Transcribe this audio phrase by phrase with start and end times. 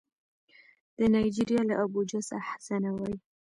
[0.97, 3.15] د نایجیریا له ابوجا څخه حسنه وايي